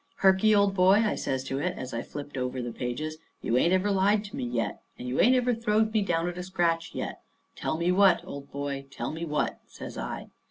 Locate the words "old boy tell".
8.25-9.11